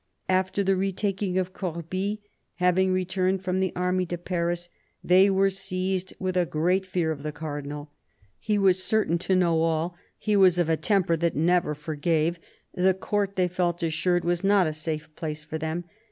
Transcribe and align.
After 0.29 0.63
the 0.63 0.75
re 0.75 0.91
taking 0.91 1.37
of 1.37 1.53
Corbie, 1.53 2.23
having 2.55 2.91
returned 2.91 3.43
from 3.43 3.59
the 3.59 3.71
army 3.75 4.07
to 4.07 4.17
Paris, 4.17 4.67
they 5.03 5.29
were 5.29 5.51
seized 5.51 6.11
with 6.17 6.35
a 6.35 6.47
great 6.47 6.87
fear 6.87 7.11
of 7.11 7.21
the 7.21 7.31
Cardinal. 7.31 7.91
He 8.39 8.57
was 8.57 8.83
certain 8.83 9.19
to 9.19 9.35
know 9.35 9.61
all; 9.61 9.95
he 10.17 10.35
was 10.35 10.57
of 10.57 10.69
a 10.69 10.75
temper 10.75 11.15
that 11.17 11.35
never 11.35 11.75
forgave; 11.75 12.39
the 12.73 12.95
Court, 12.95 13.35
they 13.35 13.47
felt 13.47 13.83
assured, 13.83 14.25
was 14.25 14.43
not 14.43 14.65
a 14.65 14.73
safe 14.73 15.07
place 15.15 15.43
for 15.43 15.59
them. 15.59 15.83